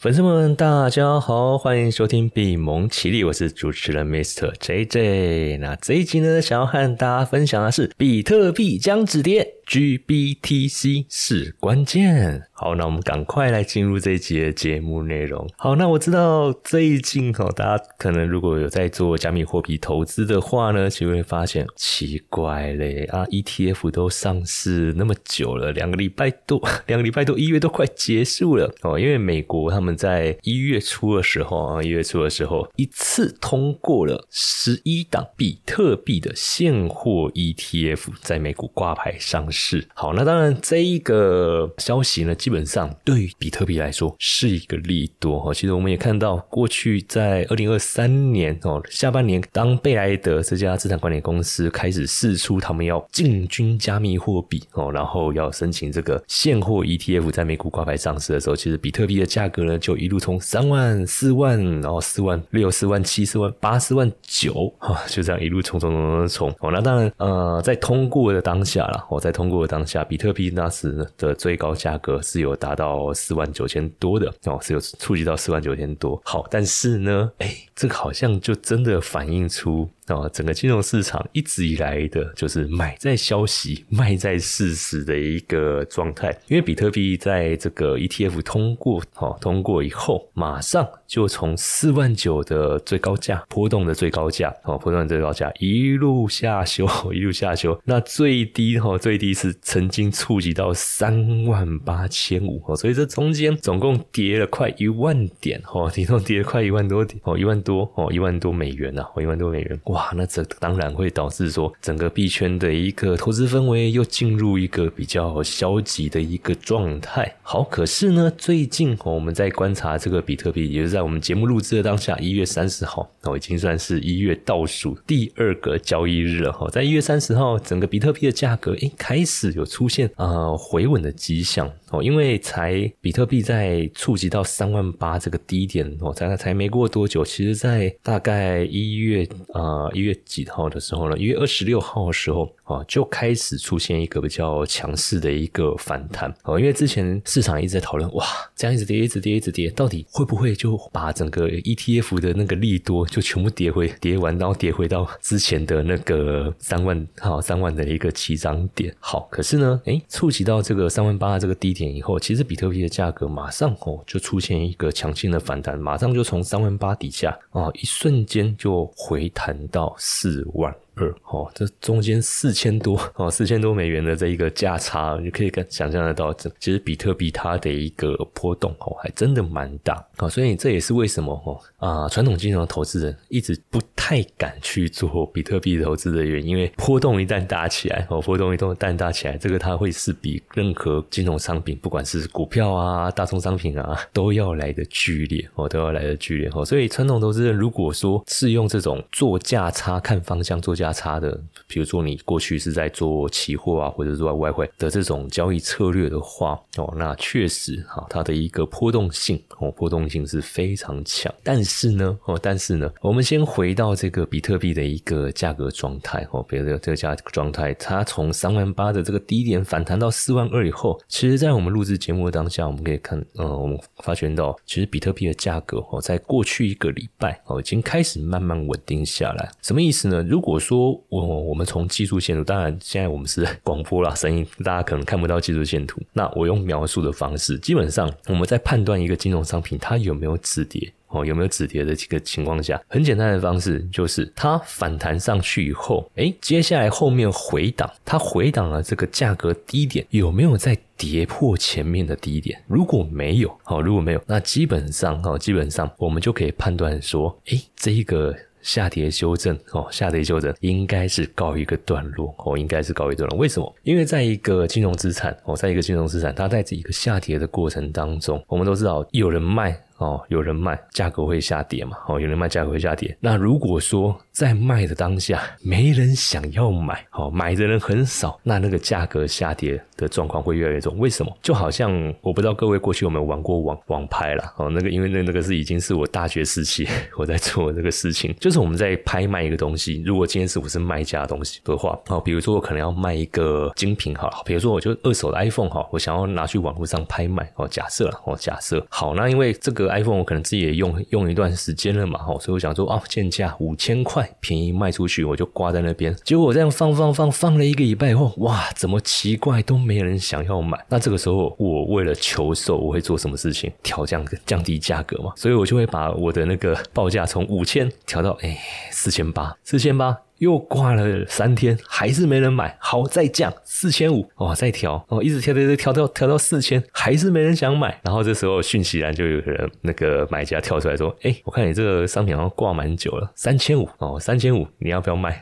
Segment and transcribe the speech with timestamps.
[0.00, 4.54] 粉丝们，大家好，欢迎收听比蒙奇力，我是主持人 Mr.
[4.54, 5.58] JJ。
[5.58, 9.54] 那这一集呢，想要和大家分享的是比特币将止跌。
[9.68, 12.42] GBTC 是关键。
[12.52, 15.46] 好，那我们赶快来进入这一集的节目内容。
[15.58, 28.98] 好，那我知道最近哈，大家可能如果有在做加密货币投资的话呢，就会发现奇怪嘞啊，ETF 都上市那么久了，两个礼拜多， 两个礼拜多，一月都快结束了哦。
[28.98, 39.57] 因为美国他们在一月初的时候啊，一月初的时候一次通过了十一档比特币的现货 ETF 在美股挂牌上市。
[39.60, 45.52] 是好，那当然这一个消息呢，基本上对于比特币来说是一个利多哈。
[45.52, 66.70] 其实我们也看到，过去在二零二三年哦下半年，当贝莱德这家资产管理公司开始试出他们要进军加密货币哦，然后要申请这个现货 ETF 在美股挂牌上市的时候，其实比特币的价格呢就一路从三万、四万，然后四万六、四万七、四万八、四万九哈，就这样一路冲冲冲冲冲哦。
[66.70, 69.47] 那当然呃，在通过的当下了，我在通。
[69.48, 76.20] 过当下，比特币那时的最高价格是有达到四万九千多的哦，是有触及到四万九千多。
[76.24, 79.88] 好，但是呢，哎，这个好像就真的反映出。
[80.14, 86.36] 啊，整个金融市场一直以来的就是买在消息，卖在事实的一个状态。
[86.48, 97.78] 因为比特币在这个 ETF 通过，哦，通过以后，马上就从四万九的最高价波动的最高价，哦，波动的最高价一路下修，一路下修。
[97.84, 109.97] 那最低哈，最低是曾经触及到三万八千五，哦，所以这中间总共跌了快一万点，哦， 体重跌了快一万多点，哦，一万多，哦，一万多美元呐，哦，一万多美元，哇！
[109.98, 117.34] 哇，那这当然会导致说整个币圈的一个投资氛围又进入一个比较消极的一个状态。
[117.42, 126.70] 好，可是呢，最近我们在观察这个比特币，也是在我们节目录制的当下，一月三十号，哦，已经算是一月倒数第二个交易日了哈。
[126.70, 139.87] 在一月三十号，整个比特币的价格诶开始有出现呃回稳的迹象哦，因为才比特币在触及到三万八这个低点哦，才才没过多久，其实在大概一月啊。
[139.92, 141.16] 一月几号的时候呢？
[141.18, 146.58] 一月二十六号的时候啊，就开始出现一个比较强势的一个反弹哦。
[146.58, 148.24] 因为之前市场一直在讨论，哇，
[148.54, 158.94] 这样一直跌，一直跌，一直跌，到底会不会就把整个 ETF 的那个利多就全部跌回跌完，然后跌回到之前的那个三万哈三万的一个起涨点？
[159.00, 169.58] 好，可是呢，哎，触及到这个三万八这个低点以后，其实比特币的价格马上哦就出现一个强劲的反弹，马上就从三万八底下啊，一瞬间就回弹。
[169.70, 170.74] 到四万。
[170.98, 200.87] 二哦，这中间四千多 哦，四千多美元的这一个价差，你可以想象得到，这其实比特币它的一个波动哦，还真的蛮大啊，所以这也是为什么哦啊，传统金融投资人一直不太敢去做比特币投资的原因，因为波动一旦大起来哦，波动一旦大起来，这个它会是比任何金融商品，不管是股票啊、大宗商品啊，都要来的剧烈哦，都要来的剧烈哦，所以传统投资人如果说是用这种做价差看方向做价。
[200.88, 211.32] 价差的，比如说你过去是在做期货啊，或者做外汇的这种交易策略的话，哦，那确实哈，它的一个波动性哦，波动性是非常强。
[211.42, 229.50] 但是呢，哦，但是呢，我们先回到这个比特币的一个价格状态哦，比如说这个价状态，它从三万八的这个低点反弹到四万二以后，其实，在我们录制节目的当下，我们可以看，嗯，我们发觉到，其实比特币的价格哦，在过去一个礼拜哦，已经开始慢慢稳定下来。
[229.60, 230.22] 什么意思呢？
[230.22, 235.98] 如果说我我们从技术线图，当然现在我们是广播啦，声音大家可能看不到技术线图。
[236.12, 252.62] 那我用描述的方式，基本上我们在判断一个金融商品它有没有止跌哦，有没有止跌的这个情况下，很简单的方式就是它反弹上去以后，哎，接下来后面回档，它回档了这个价格低点有没有在跌破前面的低点？
[252.66, 258.36] 如果没有，好，如果没有，那基本上哈，基本上我们就可以判断说，哎，这一个。
[258.62, 263.38] 下跌修正哦，下跌修正应该是告一个段落哦，应该是告一段落。
[263.38, 263.74] 为什么？
[263.82, 269.78] 因为在一个金融资产哦，在一个金融资产，它在这一个下跌的过程当中，我们都知道有人卖。
[269.98, 271.96] 哦，有人卖，价格会下跌嘛？
[272.06, 273.16] 哦，有人卖，价格会下跌。
[273.20, 280.96] 那如果说在卖的当下没人想要买，哦，买的人很少，那那个价格下跌的状况会越来越重。
[280.98, 281.36] 为什么？
[281.42, 284.54] 就好像我不知道各位过去有没有玩过网网拍啦？
[284.56, 286.86] 哦，那个因为那那个是已经是我大学时期
[287.16, 290.00] 我在做那个事情，就是我们在拍卖一个东西。
[290.06, 299.87] 如果今天是我是卖家的东西的话，哦，比如说我可能要卖一个精品哈，比如说我就二手的 iPhone 哈，我想要拿去网络上拍卖哦，假设哦，假设好，那因为这个。
[299.90, 306.14] iPhone 我可能自己也用用一段时间了嘛，所以我想说啊，贱价五千块，便宜卖出去，我就挂在那边。
[306.24, 310.78] 结果我这样放放放放了一个礼拜以后，哇，怎么奇怪都没人想要买？
[310.88, 313.72] 那这个时候我为了求售，我会做什么事情？
[313.82, 318.58] 调降降低价格嘛，所以我就会把我的那个报价从五千调到哎
[318.90, 320.16] 四千八，四千八。
[320.38, 322.76] 又挂了三天，还是没人买。
[322.80, 328.00] 好，再降四千五，哦，再调，哦，一直调调调调到调到四千，还是没人想买。
[328.04, 335.40] 然后这时候讯息栏就有人那个买家跳出来说：“哎，我看你这个商品好像挂蛮久了，三千五哦，三千五，你要不要卖？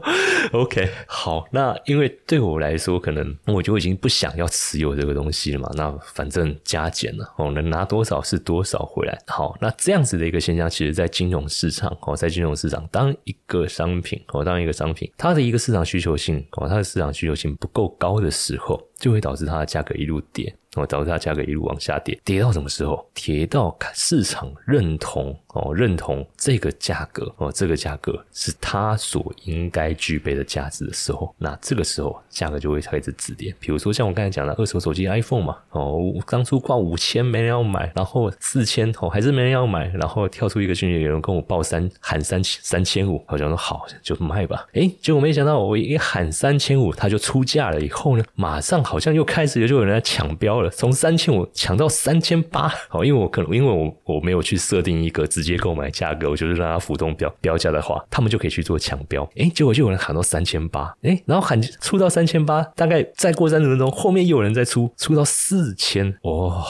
[0.52, 5.70] ”OK，好，那因为对我来说，可能我就已经不想要持有这个东西了嘛。
[5.74, 9.18] 那反正加减了，哦，能拿多少是多少回来。
[9.26, 14.37] 好，那这样子的一个现象，其实在金融市场，哦，在金融市场，当一个商品哦。
[14.38, 20.54] 我当一个商品，它的一个市场需求性，哦，它的市场需求性不够高的时候，就会导致它的价格一路跌。
[20.76, 23.04] 哦，导致它价格一路往下跌，跌到什么时候？
[23.14, 33.54] 跌到市场认同哦，认同这个价格哦，这个价格是它所应该具备的价值的时候，那这个时候价格就会开始止跌。
[33.58, 50.70] 比如说像我刚才讲的二手手机 iPhone 嘛，哦，当初挂五千没人要买，然后四千哦还是没人要买，然后跳出一个讯息，有人跟我报三喊三千三千五，好像说好就卖吧，诶，结果没想到我一喊三千五，他就出价了，以后呢，马上好像又开始就有人来抢标了。
[50.70, 59.26] 从三千五抢到三千八，好，因为我可能因为我我没有去设定一个自己直接购买价格，我就是让它浮动标标价的话，他们就可以去做抢标。
[59.36, 66.62] 哎，结果就有人喊到三千八，哎，然后喊出到三千八，大概再过三十分钟，后面又有人再出出到四千，哦，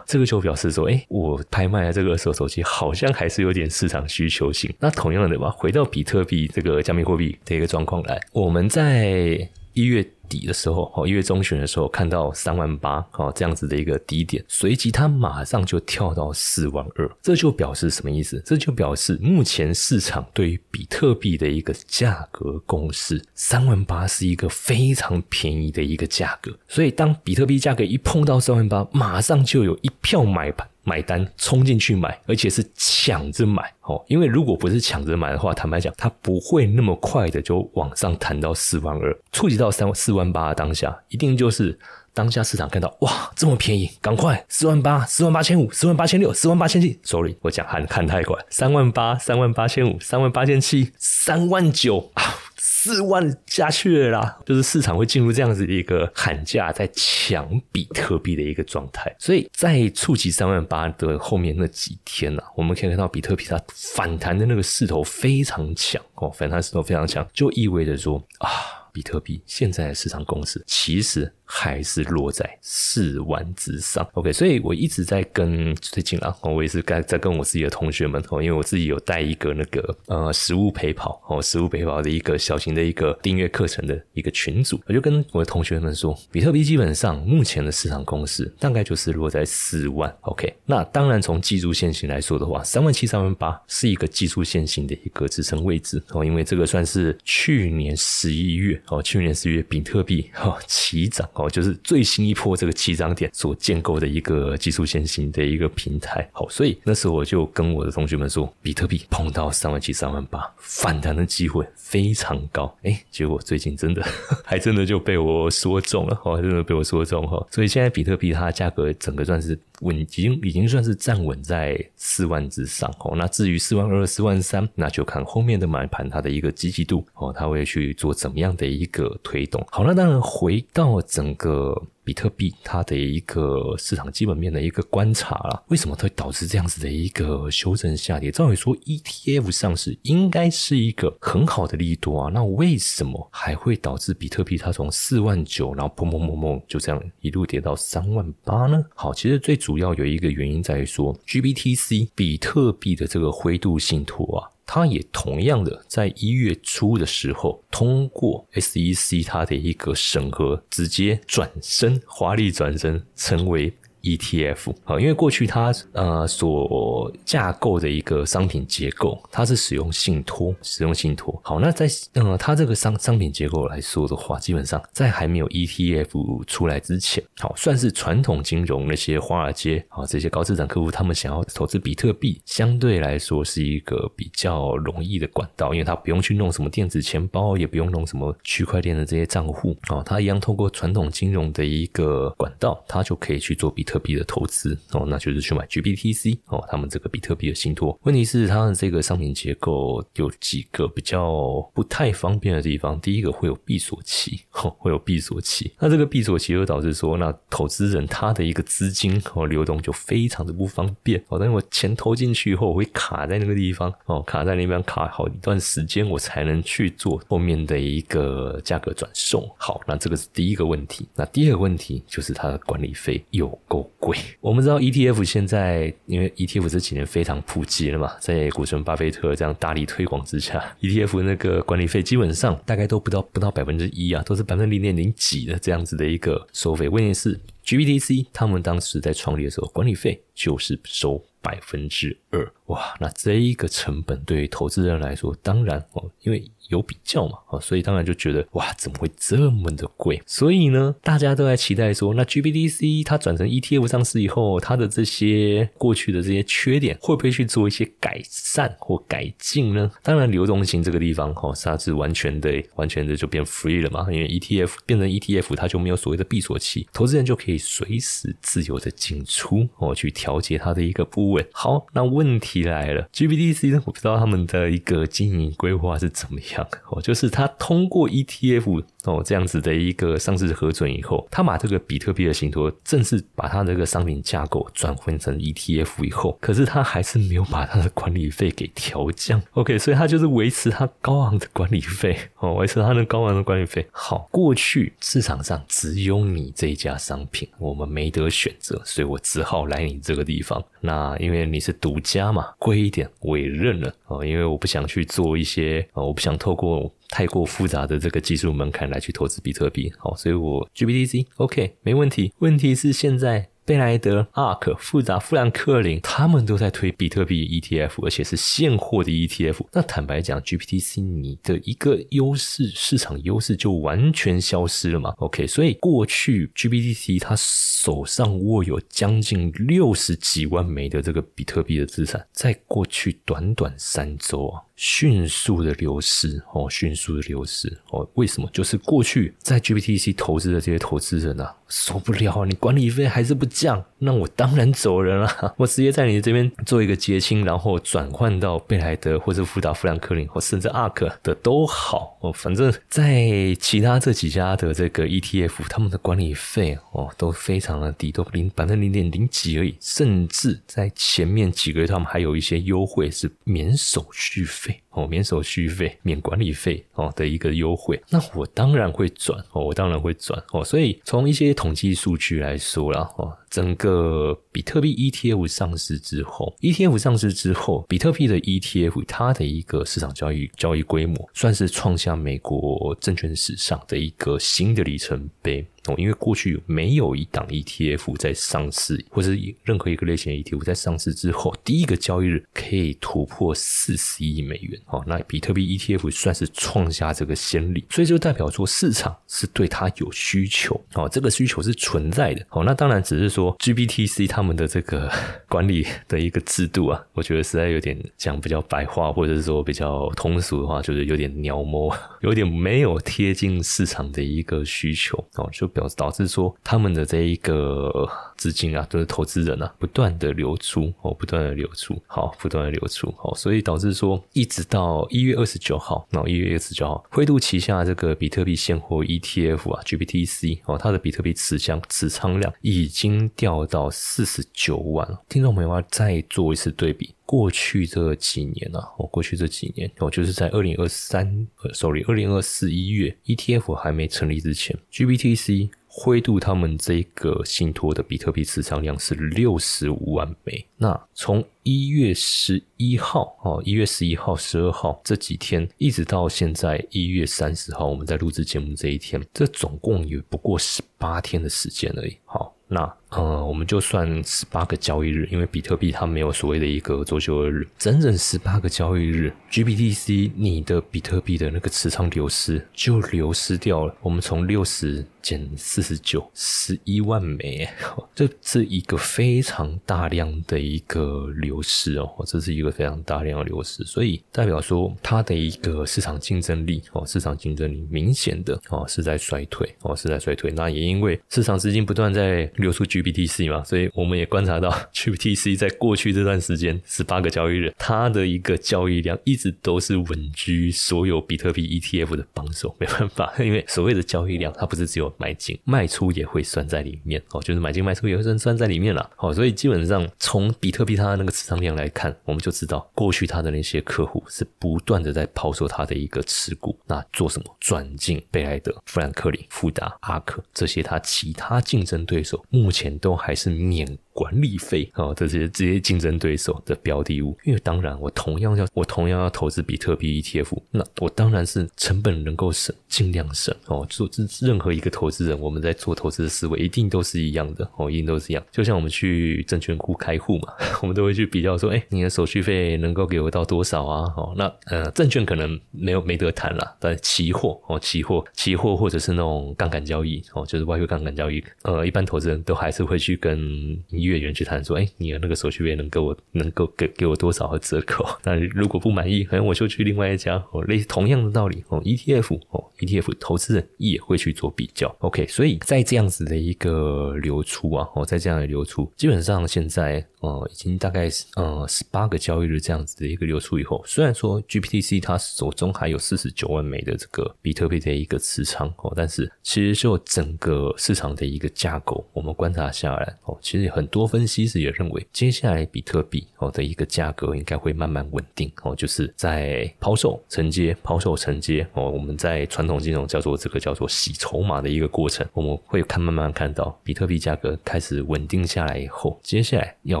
[0.06, 4.72] 这个就表示说，哎，我拍卖的这个二手手机好像还是有点市场需求性。
[4.78, 10.08] 那同样的吧，回到比特币这个加密货币的一个状况来，我们在一月。
[10.28, 18.38] 底的时候，哦，一月中旬的时候看到三万八，哦，这样子的一个低点，随即它马上就跳到四万二，这就表示什么意思？
[18.44, 30.68] 这就表示目前市场对于比特币的一个价格共识，三万八是一个非常便宜的一个价格，所以当比特币价格一碰到三万八，马上就有一票买盘。
[30.88, 41.78] 买单冲进去买，而且是抢着买哦，因为如果不是抢着买的话，坦白讲，它不会那么快的就往上弹到四万二，触及到三四万八的当下，一定就是
[42.18, 52.24] 当下市场看到哇这么便宜，赶快四万八、四万八千五、四万八千六、四万八千七，sorry，我讲喊看太快，三万八、三万八千五、三万八千七、三万九啊。
[52.60, 59.14] 四万下去了啦，就是市场会进入这样子一个喊价，在抢比特币的一个状态。
[59.18, 68.48] 所以在触及三万八的后面那几天呢，我们可以看到比特币它反弹的那个势头非常强哦，反弹势头非常强，就意味着说啊。
[68.90, 74.06] 比特币现在的市场公司其实还是落在四万之上。
[74.12, 90.14] OK，所以我一直在跟最近啊，我也是在在跟我自己的同学们哦，因为我自己有带一个那个呃实物陪跑哦，实物陪跑的一个小型的一个订阅课程的一个群组，我就跟我的同学们说，比特币基本上目前的市场公司大概就是落在四万。
[90.20, 98.80] OK，那当然从技术线型来说的话，三万七、三万八是一个技术线型的一个支撑位置哦，因为这个算是去年十一月。
[98.88, 106.28] 哦，去年十一月，比特币哦起涨哦，就是最新一波这个起涨点所建构的一个技术先行的一个平台。
[106.32, 112.76] 好，所以那时候我就跟我的同学们说，比特币碰到三万七、三万八，反弹的机会非常高。
[112.82, 114.04] 哎，结果最近真的
[114.44, 117.46] 还真的就被我说中了，哦，真的被我说中哈。
[117.50, 119.58] 所以现在比特币它的价格整个算是。
[119.80, 123.14] 稳已经已经算是站稳在四万之上哦。
[123.16, 129.64] 那至于四万二、四万三，那就看后面的买盘它的一个积极度哦，它会去做怎么样的一个推动。
[129.70, 131.80] 好，那当然回到整个。
[132.08, 138.30] 比特币它的一个市场基本面的一个观察了，为什么会导致这样子的一个修正下跌？
[138.30, 148.82] 照理说 ETF 上市应该是一个很好的利多啊，那为什么还会导致比特币它从四万九，然后砰砰砰砰就这样一路跌到三万八呢？
[148.94, 154.48] 好，其实最主要有一个原因在于说，GBTC 比特币的这个灰度信托啊。
[154.70, 163.72] 它也同样的在一月初的时候通过 SEC 它的一个审核，直接转身华丽转身成为。
[164.08, 171.38] ETF 好，因为过去它呃所架构的一个商品结构，它是使用信托，使用信托。
[171.44, 193.88] 好，那在呃它这个商商品结构来说的话，基本上在还没有 ETF 出来之前，好算是传统金融那些华尔街啊这些高资产客户，他们想要投资比特币，相对来说是一个比较容易的管道，因为它不用去弄什么电子钱包，也不用弄什么区块链的这些账户啊，它一样透过传统金融的一个管道，它就可以去做比。
[193.88, 197.98] 特特币的投资哦，那就是去买 GBTC 哦，他们这个比特币的信托。
[198.04, 203.00] 问题是它的这个商品结构有几个比较不太方便的地方。
[203.00, 205.72] 第一个会有闭锁期，会有闭锁期。
[205.80, 211.40] 那这个闭锁期又导致说，那投资人他的一个资金哦流动就非常的不方便哦。
[211.40, 219.44] 但是我钱投进去以后，我会卡在那个地方哦，卡在那边卡好一段时间，我才能去做后面的一个价格转送。
[219.58, 221.08] 好，那这个是第一个问题。
[221.16, 223.77] 那第二个问题就是它的管理费有够。
[223.98, 236.88] 贵，我们知道 ETF 现在因为 ETF 这几年非常普及了嘛，在股神巴菲特这样大力推广之下，ETF 那个管理费基本上大概都不到不到百分之一啊，都是百分之零点零几的这样子的一个收费。
[236.88, 246.42] 问题是 GBTC 他们当时在创立的时候，管理费就是收百分之二，哇，那这一个成本对于投资人来说，当然哦，因为。
[246.68, 250.20] 有比较嘛，啊，所以当然就觉得哇，怎么会这么的贵？
[250.26, 259.90] 所以呢，大家都在期待说，那 GBDC 它转成 ETF 上市以后，它的这些过去的这些缺点，会不会去做一些改善或改进呢？
[260.02, 271.46] 当然，流动性这个地方，哈，它是完全的、完全的就变 free 了嘛，因为 ETF 变成 ETF，它就没有所谓的闭锁期，投资人就可以随时自由的进出，哦，去调节它的一个部位。
[271.52, 276.66] 好，那问题来了，GBDC 呢，我不知道他们的一个经营规划是怎么样。
[276.90, 289.40] 哦，就是它通过 ETF 哦这样子的一个上市核准以后，他把这个比特币的信托正式把他这个商品架构转换成 ETF 以后，可是他还是没有把他的管理费给调降。
[289.52, 293.86] OK，所以他就是维持他高昂的管理费哦，维持他的高昂的管理费。
[293.90, 300.62] 好，过去市场上只有你这一家商品，我们没得选择，所以我只好来你这个地方。
[300.80, 312.32] 那因为你是独家嘛，贵一点我也认了哦，因为我不想去做一些哦，我不想透过太过复杂的这个技术门槛来去投资比特币，好，所以我 GBTC OK 没问题。
[312.38, 313.48] 问题是现在。
[313.68, 319.58] 贝莱德、ARK、复杂、富兰克林，他们都在推比特币 ETF，而且是现货的 ETF。
[319.74, 334.62] 那坦白讲，GPTC 你的一个优势，市场优势就完全消失了嘛？OK，所以过去 GPTC 它手上握有将近六十几万枚的这个比特币的资产，在过去短短三周啊。
[334.80, 338.48] 迅速的流失哦，迅速的流失哦，为什么？
[338.52, 345.28] 就是过去在 GPTC 投资的这些投资人啊，受不了，你管理费还是不降，那我当然走人了，
[345.58, 352.16] 我直接在你这边做一个结清，然后转换到贝莱德或者富达、富兰克林或甚至 ARK 的都好。
[352.20, 364.80] 哦，反正在其他这几家的这个 ETF，他们的管理费哦都非常的低，都零百分零点零几而已，甚至在前面几个月，他们还有一些优惠是免手续费。
[364.98, 370.64] 哦，免手续费、免管理费哦的一个优惠，那我当然会转哦，我当然会转哦。
[370.64, 385.64] 所以从一些统计数据来说啦，哦，整个比特币 ETF 上市之后，ETF 上市之后，比特币的 ETF 它的一个市场交易交易规模，算是创下美国证券史上的一个新的里程碑。
[385.86, 389.30] 哦因为过去没有一档 ETF 在上市，或者
[389.62, 394.78] 任何一个类型的 ETF 在上市之后，第一个交易日可以突破四十亿美元。
[394.86, 400.78] 哦，那比特币 ETF 算是创下这个先例，所以就代表说市场是对它有需求。
[400.94, 402.44] 哦，这个需求是存在的。
[402.50, 405.10] 哦，那当然只是说 GBTC 他们的这个
[405.48, 415.16] 管理的一个制度啊，我觉得实在有点讲比较白话，或者是说比较通俗的话，就是有点鸟摸，有点没有贴近市场的一个需求。
[415.36, 415.67] 哦，就。
[415.68, 437.12] 表示导致说他们的这一个资金啊，都是投资人啊，不断的流出哦，不断的流出，好，不断的流出，好，所以导致说一直到一月二十九号，那一月二十九号，灰度旗下这个比特币现货 ETF 啊，GBTC 哦，它的比特币持仓持仓量已经掉到四十九万听众朋友啊再做一次对比。
[437.26, 445.68] 过去这几年啊，哦，过去这几年哦，就是在二零二三，呃，sorry，二零二四一月，ETF 还没成立之前，GBTC
[446.00, 450.64] 灰度他们这个信托的比特币持仓量是六十五万枚。
[450.76, 462.16] 那从一月十一号哦，一月十一号、十二号这几天，一直到现在一月三十号，我们在录制节目这一天，这总共也不过十八天的时间而已。
[462.24, 462.96] 好，那。
[463.10, 473.94] 呃，我们就算十八个交易日，因为比特币它没有所谓的一个周休日，整整十八个交易日，GBTC 你的比特币的那个持仓流失就流失掉了。
[474.02, 477.66] 我们从六十减四十九，十一万枚，
[478.14, 490.52] 这是一个非常大量的一个流失哦，这是一个非常大量的流失，所以代表说它的一个市场竞争力哦，市场竞争力明显的哦是在衰退哦是在衰退。
[490.52, 492.97] 那也因为市场资金不断在流出 G。
[493.02, 502.74] GBTC 嘛，所以我们也观察到 GBTC 在过去这段时间十八个交易日，它的一个交易量一直都是稳居所有比特币 ETF 的榜首。
[502.78, 509.10] 没办法，因为所谓的交易量，它不是只有买进卖出也会算在里面哦，就是买进卖出也会算算在里面了。
[509.16, 522.87] 好，所以基本上从比特币它的那个持仓量来看，我们就知道过去它的那些客户是不断的在抛售它的一个持股，那做什么转进贝莱德、富兰克林、富达、阿克这些它其他竞争对手目前。
[522.98, 523.98] 都还是免。
[524.18, 533.86] 管理费啊，这些这些竞争对手的标的物，因为当然我同样要我同样要投资比特币 ETF，那我当然是成本能够省，尽量省哦。
[533.88, 534.10] 做
[534.40, 538.44] 任何一个投资人，我们在做投资的思维一定都是一样的哦，一定都是一样。
[538.50, 544.12] 就像我们去证券库开户嘛， 我们都会去比较说，哎，你的手续费能够给我到多少啊？
[544.16, 553.78] 哦，那呃，证券可能没有没得谈了，但期货哦，期货期货或者是那种杠杆交易哦，就是外汇杠杆交易，呃，一般投资人都还是会去跟。
[554.08, 558.04] 月圆去谈说，哎，你的那个手续费能给我能够给给我多少的折扣？
[558.24, 564.94] 那如果不满意，可能我就去另外一家哦，类似同样的道理哦，ETF 哦，ETF 投资人也会去做比较。
[565.00, 583.98] OK，所以在这样子的一个流出啊，哦，在这样的流出，基本上现在呃已经大概呃十八个交易日这样子的一个流出以后，虽然说 GPTC 它手中还有四十九万枚的这个比特币的一个持仓哦，但是其实就整个市场的一个架构，我们观察下来哦，其实很多。
[583.98, 591.90] 多分析师也认为，接下来比特币哦的一个价格应该会慢慢稳定哦，就是在抛售承接、抛售承接哦。
[591.90, 600.00] 我们在传统金融叫做这个叫做洗筹码的一个过程，我们会看慢慢看到比特币价格开始稳定下来以后，接下来要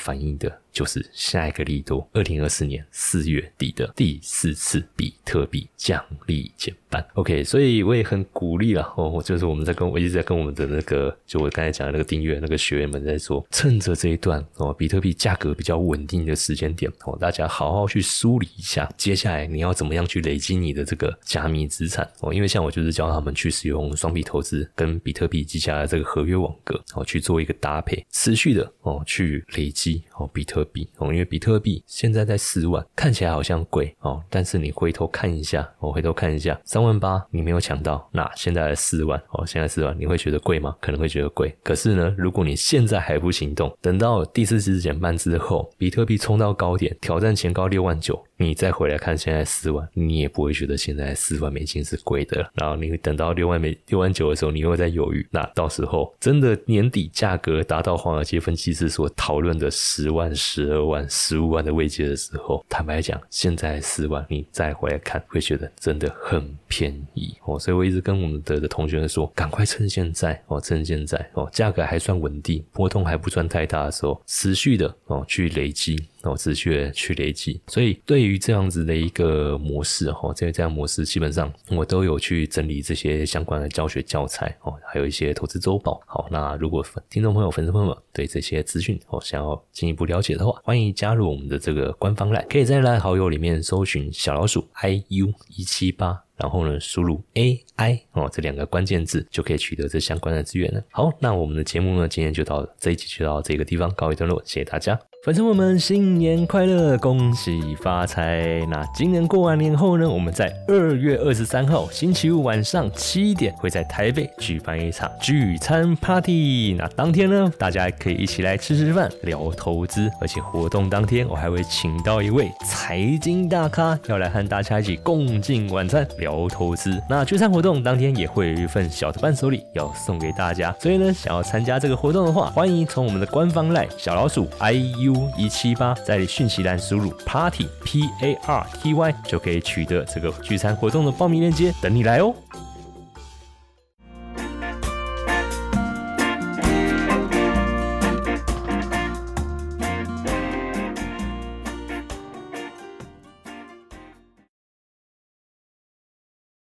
[0.00, 0.60] 反应的。
[0.72, 7.04] 就是下一个力度，二零二四年四月底的第四次比特币奖励减半。
[7.14, 30.59] OK，所以我也很鼓励了哦，就是我们在跟我一直在跟我们的那个，就我刚才讲的那个订阅那个学员们在说，趁着这一段哦，比特币价格比较稳定的时间点哦，大家好好去梳理一下，接下来你要怎么样去累积你的这个加密资产哦，因为像我就是教他们去使用双币投资跟比特币记下来这个合约网格哦，去做一个搭配，持续的哦去累积哦比特。
[30.64, 40.76] 币哦，因为比特币现在在四万，看起来好像贵哦，但是你回头看一下，我回头看一下，三万八你没有抢到，那现在四万哦，现在四万你会觉得贵吗？
[40.80, 41.54] 可能会觉得贵。
[41.62, 48.20] 可是呢，如果你现在还不行动，等到第四次减半之后，比特币冲到高点，挑战前高六万九。
[48.36, 52.50] 你再回来看现在四万，你也不会觉得现在四万美金是贵的。
[52.54, 55.26] 然后你等到六万美六万九的时候，你又在犹豫。
[55.30, 67.58] 那到时候真的年底价格达到华尔街分析师所讨论的十万、十十二万、十五万的位阶的时候，坦白讲，现在四万，你再回来看，会觉得真的很便宜哦。
[67.58, 75.98] 所以我一直跟我们的的同学们说，赶快趁现在哦，趁现在哦，价格还算稳定，波动还不算太大的时候，持续的哦去累积。
[76.22, 85.98] 哦，持续的去累积，所以对于这样子的一个模式哈，这个这样模式基本上我都有去整理这些相关的教学教材哦，还有一些投资周报。
[86.06, 100.82] 好，那如果听众朋友、粉丝朋友们对这些资讯哦想要进一步了解的话，欢迎加入我们的这个官方赖可以在赖好友里面搜寻小老鼠 i u 一七八，然后呢输入 a i 哦这两个关键字就可以取得这相关的资源了。
[100.90, 105.09] 好，那我们的节目呢今天就到这一集就到这个地方告一段落，谢谢大家。
[105.22, 108.64] 粉丝们，新年快乐，恭喜发财！
[108.70, 116.74] 那今年过完年后呢，我们在二月二十三号星期五晚上七点，会在台北举办一场聚餐 party。
[116.78, 126.98] 那当天呢，大家可以一起来吃吃饭，聊投资，而且活动当天我还会请到一位财经大咖，要来和大家一起共进晚餐，聊投资。
[127.10, 135.09] 那聚餐活动当天也会有一份小的伴手礼要送给大家，所以呢，想要参加这个活动的话，欢迎从我们的官方赖小老鼠 iu。
[135.36, 142.34] 一七八，在讯息栏输入 party p a r t y 就可以取得这个聚餐活动的报名链接，等你来哦。